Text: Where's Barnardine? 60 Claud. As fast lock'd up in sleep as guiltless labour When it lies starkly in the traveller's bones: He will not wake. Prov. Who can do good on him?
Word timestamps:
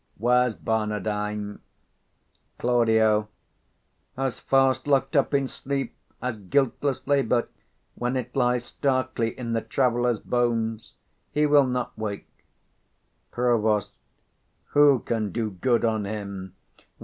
Where's 0.17 0.55
Barnardine? 0.55 1.59
60 2.55 2.55
Claud. 2.57 3.27
As 4.17 4.39
fast 4.39 4.87
lock'd 4.87 5.15
up 5.15 5.31
in 5.35 5.47
sleep 5.47 5.95
as 6.23 6.39
guiltless 6.39 7.05
labour 7.05 7.49
When 7.93 8.17
it 8.17 8.35
lies 8.35 8.65
starkly 8.65 9.37
in 9.37 9.53
the 9.53 9.61
traveller's 9.61 10.17
bones: 10.17 10.93
He 11.31 11.45
will 11.45 11.67
not 11.67 11.95
wake. 11.99 12.45
Prov. 13.29 13.89
Who 14.69 15.01
can 15.01 15.31
do 15.31 15.51
good 15.51 15.85
on 15.85 16.05
him? 16.05 16.55